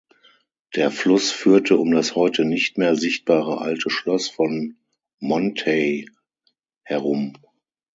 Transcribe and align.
Der 0.75 0.89
Fluss 0.89 1.29
führte 1.29 1.77
um 1.77 1.91
das 1.91 2.15
heute 2.15 2.43
nicht 2.43 2.75
mehr 2.75 2.95
sichtbare 2.95 3.59
alte 3.61 3.91
Schloss 3.91 4.27
von 4.29 4.75
Monthey 5.19 6.07
herum. 6.81 7.35